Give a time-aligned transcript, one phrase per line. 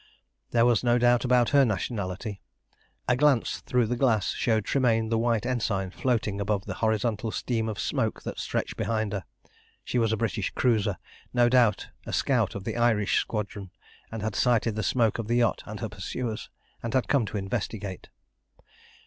[0.49, 2.41] There was no doubt about her nationality.
[3.07, 7.69] A glance through the glass showed Tremayne the white ensign floating above the horizontal stream
[7.69, 9.25] of smoke that stretched behind her.
[9.83, 10.97] She was a British cruiser,
[11.35, 13.69] no doubt a scout of the Irish Squadron,
[14.11, 16.49] and had sighted the smoke of the yacht and her pursuers,
[16.81, 18.09] and had come to investigate.